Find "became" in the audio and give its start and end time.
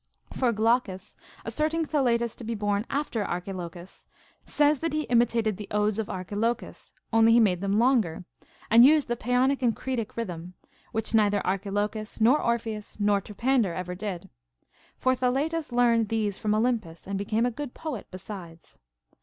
17.15-17.45